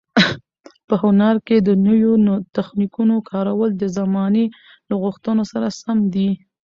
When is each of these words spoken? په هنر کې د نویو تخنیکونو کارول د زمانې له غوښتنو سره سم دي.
په 0.87 0.93
هنر 1.03 1.35
کې 1.47 1.57
د 1.67 1.69
نویو 1.87 2.13
تخنیکونو 2.55 3.15
کارول 3.29 3.69
د 3.77 3.83
زمانې 3.97 4.45
له 4.89 4.95
غوښتنو 5.03 5.43
سره 5.51 5.67
سم 5.81 5.97
دي. 6.13 6.29